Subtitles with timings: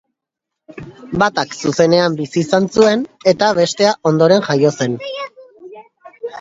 [1.23, 3.05] Batak zuzenean bizi izan zuen
[3.35, 5.01] eta bestea ondoren jaio zen.